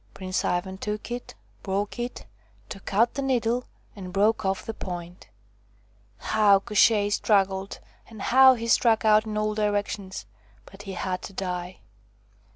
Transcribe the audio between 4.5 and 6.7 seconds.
the point. How